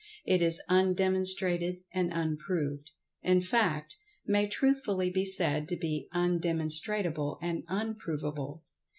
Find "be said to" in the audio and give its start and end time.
5.11-5.75